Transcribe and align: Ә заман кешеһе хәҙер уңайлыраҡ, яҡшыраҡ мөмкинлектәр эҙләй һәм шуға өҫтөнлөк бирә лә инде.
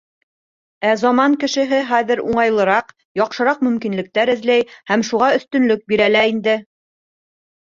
Ә 0.91 0.93
заман 1.01 1.35
кешеһе 1.43 1.81
хәҙер 1.89 2.21
уңайлыраҡ, 2.29 2.89
яҡшыраҡ 3.21 3.61
мөмкинлектәр 3.67 4.33
эҙләй 4.35 4.67
һәм 4.93 5.05
шуға 5.11 5.29
өҫтөнлөк 5.37 5.85
бирә 5.95 6.09
лә 6.19 6.25
инде. 6.33 6.59